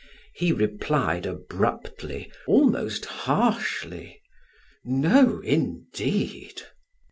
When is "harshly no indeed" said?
3.05-6.59